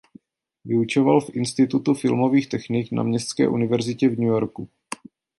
[0.65, 4.69] Vyučoval v "Institutu filmových technik" na městské univerzitě v New Yorku.